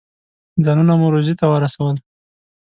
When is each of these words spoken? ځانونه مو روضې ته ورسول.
ځانونه 0.65 0.93
مو 0.99 1.07
روضې 1.13 1.33
ته 1.39 1.45
ورسول. 1.51 1.95